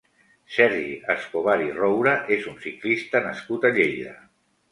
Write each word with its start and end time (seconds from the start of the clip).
Sergi 0.53 0.93
Escobar 1.15 1.57
i 1.65 1.67
Roure 1.75 2.15
és 2.37 2.47
un 2.53 2.57
ciclista 2.65 3.21
nascut 3.29 3.67
a 3.69 3.71
Lleida. 3.79 4.17